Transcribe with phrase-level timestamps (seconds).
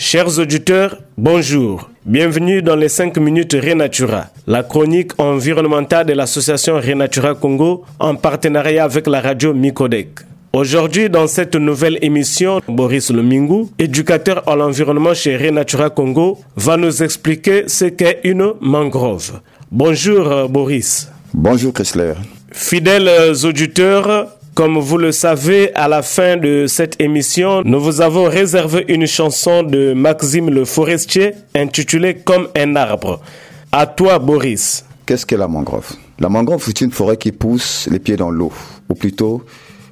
[0.00, 1.90] Chers auditeurs, bonjour.
[2.06, 8.84] Bienvenue dans les 5 minutes Renatura, la chronique environnementale de l'association Renatura Congo en partenariat
[8.84, 10.10] avec la radio Micodec.
[10.52, 17.02] Aujourd'hui, dans cette nouvelle émission, Boris Lomingu, éducateur à l'environnement chez Renatura Congo, va nous
[17.02, 19.40] expliquer ce qu'est une mangrove.
[19.72, 21.10] Bonjour euh, Boris.
[21.34, 22.14] Bonjour Chrysler.
[22.52, 23.10] Fidèles
[23.44, 28.84] auditeurs, comme vous le savez, à la fin de cette émission, nous vous avons réservé
[28.88, 33.20] une chanson de Maxime Le Forestier intitulée Comme un arbre.
[33.70, 34.84] À toi, Boris.
[35.06, 35.92] Qu'est-ce que la mangrove?
[36.18, 38.50] La mangrove, c'est une forêt qui pousse les pieds dans l'eau,
[38.88, 39.44] ou plutôt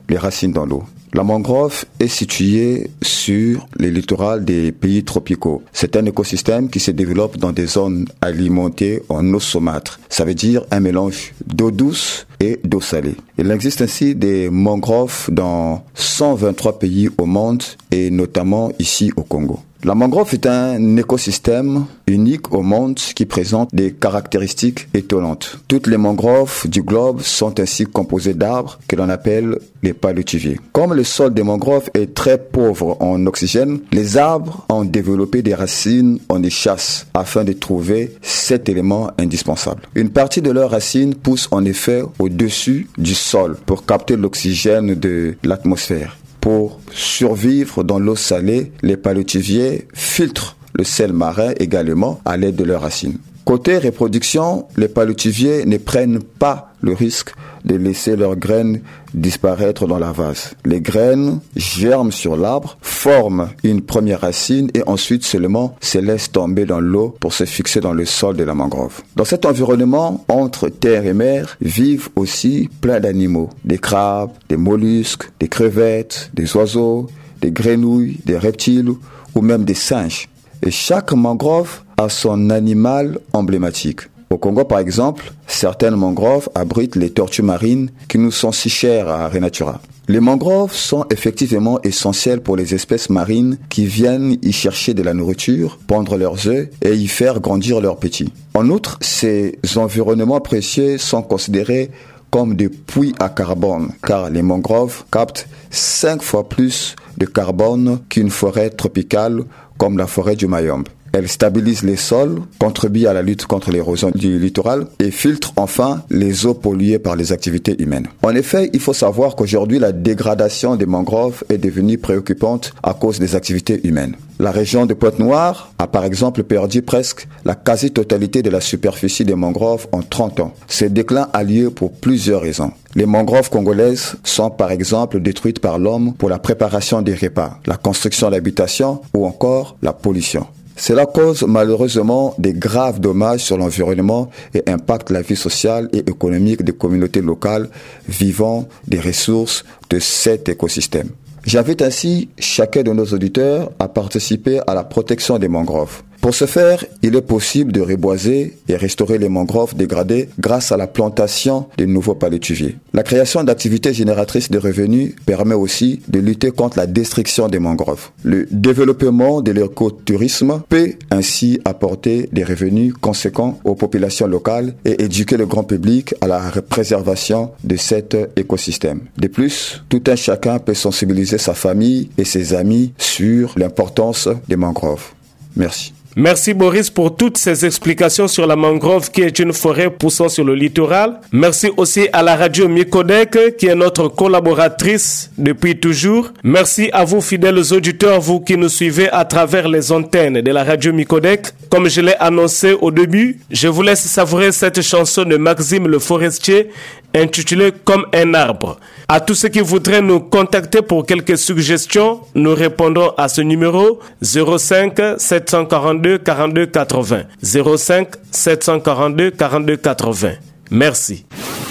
[0.09, 0.83] les racines dans l'eau.
[1.15, 5.63] La mangrove est située sur les littorales des pays tropicaux.
[5.73, 10.01] C'est un écosystème qui se développe dans des zones alimentées en eau saumâtre.
[10.09, 13.17] Ça veut dire un mélange d'eau douce et d'eau salée.
[13.39, 19.61] Il existe ainsi des mangroves dans 123 pays au monde et notamment ici au Congo.
[19.87, 25.61] La mangrove est un écosystème unique au monde qui présente des caractéristiques étonnantes.
[25.69, 30.59] Toutes les mangroves du globe sont ainsi composées d'arbres que l'on appelle les palétuviers.
[30.73, 35.55] Comme le sol des mangroves est très pauvre en oxygène, les arbres ont développé des
[35.55, 39.83] racines en échasse afin de trouver cet élément indispensable.
[39.95, 45.37] Une partie de leurs racines pousse en effet au-dessus du sol pour capter l'oxygène de
[45.45, 46.17] l'atmosphère.
[46.41, 52.65] Pour survivre dans l'eau salée, les palétuviers filtrent le sel marin également à l'aide de
[52.65, 53.19] leurs racines.
[53.45, 57.33] Côté reproduction, les palétuviers ne prennent pas le risque
[57.67, 58.81] de laisser leurs graines
[59.13, 60.55] disparaître dans la vase.
[60.65, 66.65] Les graines germent sur l'arbre, forment une première racine et ensuite seulement se laissent tomber
[66.65, 69.03] dans l'eau pour se fixer dans le sol de la mangrove.
[69.17, 73.51] Dans cet environnement, entre terre et mer, vivent aussi plein d'animaux.
[73.65, 77.09] Des crabes, des mollusques, des crevettes, des oiseaux,
[77.41, 78.93] des grenouilles, des reptiles
[79.35, 80.29] ou même des singes.
[80.63, 84.01] Et chaque mangrove a son animal emblématique.
[84.29, 89.09] Au Congo, par exemple, certaines mangroves abritent les tortues marines qui nous sont si chères
[89.09, 89.81] à Renatura.
[90.09, 95.15] Les mangroves sont effectivement essentielles pour les espèces marines qui viennent y chercher de la
[95.15, 98.33] nourriture, pondre leurs œufs et y faire grandir leurs petits.
[98.55, 101.91] En outre, ces environnements précieux sont considérés
[102.31, 108.31] comme des puits à carbone, car les mangroves captent cinq fois plus de carbone qu'une
[108.31, 109.43] forêt tropicale
[109.79, 110.89] comme la forêt du Mayombe.
[111.19, 116.03] Elle stabilise les sols, contribue à la lutte contre l'érosion du littoral et filtre enfin
[116.11, 118.09] les eaux polluées par les activités humaines.
[118.23, 123.19] En effet, il faut savoir qu'aujourd'hui, la dégradation des mangroves est devenue préoccupante à cause
[123.19, 124.15] des activités humaines.
[124.39, 129.35] La région de Pointe-Noire a par exemple perdu presque la quasi-totalité de la superficie des
[129.35, 130.53] mangroves en 30 ans.
[130.69, 132.73] Ce déclin a lieu pour plusieurs raisons.
[132.95, 137.79] Les mangroves congolaises sont par exemple détruites par l'homme pour la préparation des repas, la
[137.79, 140.47] construction d'habitations ou encore la pollution.
[140.77, 146.63] Cela cause malheureusement des graves dommages sur l'environnement et impacte la vie sociale et économique
[146.63, 147.71] des communautés locales
[148.07, 151.09] vivant des ressources de cet écosystème.
[151.45, 156.03] J'invite ainsi chacun de nos auditeurs à participer à la protection des mangroves.
[156.27, 160.77] Pour ce faire, il est possible de reboiser et restaurer les mangroves dégradées grâce à
[160.77, 162.75] la plantation de nouveaux palétuviers.
[162.93, 168.11] La création d'activités génératrices de revenus permet aussi de lutter contre la destruction des mangroves.
[168.25, 175.37] Le développement de l'écotourisme peut ainsi apporter des revenus conséquents aux populations locales et éduquer
[175.37, 179.03] le grand public à la préservation de cet écosystème.
[179.17, 184.57] De plus, tout un chacun peut sensibiliser sa famille et ses amis sur l'importance des
[184.57, 185.13] mangroves.
[185.55, 185.96] Merci.
[186.19, 190.45] Merci Boris pour toutes ces explications sur la mangrove qui est une forêt poussant sur
[190.45, 191.21] le littoral.
[191.31, 196.33] Merci aussi à la radio Micodec qui est notre collaboratrice depuis toujours.
[196.43, 200.65] Merci à vous fidèles auditeurs, vous qui nous suivez à travers les antennes de la
[200.65, 201.49] radio Micodec.
[201.71, 205.99] Comme je l'ai annoncé au début, je vous laisse savourer cette chanson de Maxime Le
[205.99, 206.71] Forestier
[207.15, 208.79] intitulée Comme un arbre.
[209.09, 214.01] À tous ceux qui voudraient nous contacter pour quelques suggestions, nous répondrons à ce numéro
[214.23, 217.23] 05 742 42 80.
[217.43, 220.29] 05 742 42 80.
[220.71, 221.25] Merci.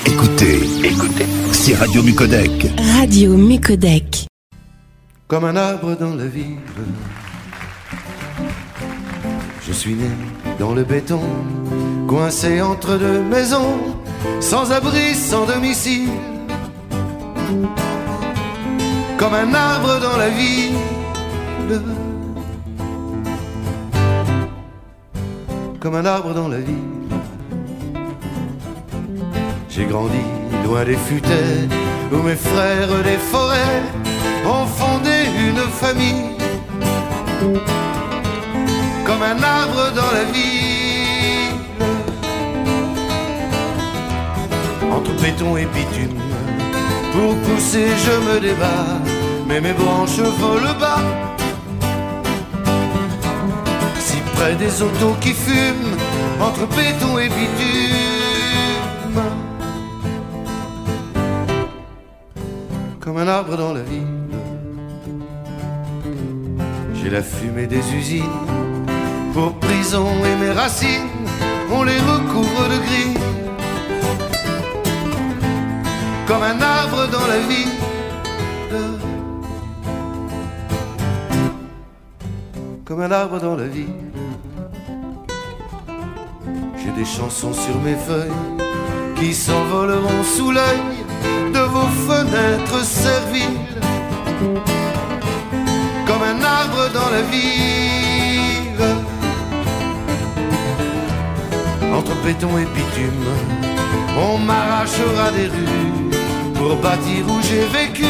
[0.05, 2.51] Écoutez, écoutez, c'est Radio Mucodec.
[2.97, 4.27] Radio Mucodec.
[5.27, 6.57] Comme un arbre dans la ville,
[9.67, 10.09] Je suis né
[10.59, 11.21] dans le béton,
[12.07, 13.77] coincé entre deux maisons,
[14.39, 16.09] sans abri, sans domicile.
[19.17, 20.77] Comme un arbre dans la ville.
[25.79, 26.75] Comme un arbre dans la ville.
[29.67, 30.21] J'ai grandi
[30.63, 31.67] loin des futaies
[32.11, 33.81] où mes frères des forêts
[34.45, 36.35] ont fondé une famille
[39.15, 41.55] comme un arbre dans la ville.
[44.91, 46.19] Entre béton et bitume,
[47.13, 48.85] pour pousser je me débat,
[49.47, 51.03] mais mes branches volent bas.
[53.99, 55.97] Si près des autos qui fument,
[56.41, 59.21] entre béton et bitume.
[62.99, 64.07] Comme un arbre dans la ville.
[66.95, 68.64] J'ai la fumée des usines
[69.35, 71.09] pour prison et mes racines,
[71.69, 73.13] on les recouvre de gris.
[76.25, 77.71] Comme un arbre dans la vie.
[82.85, 83.93] Comme un arbre dans la vie.
[86.79, 88.41] J'ai des chansons sur mes feuilles
[89.17, 90.85] qui s'envoleront sous l'œil
[91.53, 93.59] de vos fenêtres serviles.
[96.07, 97.84] Comme un arbre dans la ville.
[102.23, 103.25] Béton et bitume,
[104.17, 106.09] on m'arrachera des rues
[106.55, 108.05] pour bâtir où j'ai vécu.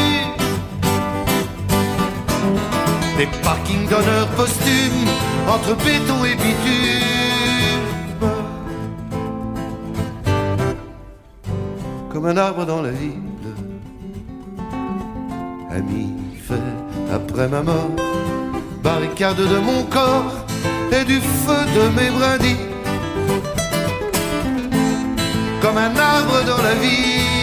[3.18, 5.08] Des parkings d'honneur posthumes
[5.48, 7.06] entre béton et bitume.
[12.12, 13.12] Comme un arbre dans la ville,
[15.70, 16.12] ami
[16.46, 16.54] fait
[17.12, 17.90] après ma mort,
[18.82, 20.32] barricade de mon corps
[20.92, 22.75] et du feu de mes brindilles
[25.60, 27.35] comme un arbre dans la vie.